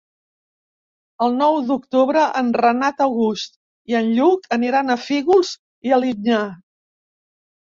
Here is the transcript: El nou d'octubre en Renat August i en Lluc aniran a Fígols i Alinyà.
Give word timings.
El 1.25 1.35
nou 1.41 1.57
d'octubre 1.67 2.23
en 2.41 2.49
Renat 2.65 3.03
August 3.05 3.59
i 3.93 3.99
en 4.01 4.09
Lluc 4.21 4.49
aniran 4.59 4.91
a 4.95 4.97
Fígols 5.05 5.53
i 5.91 5.95
Alinyà. 6.01 6.43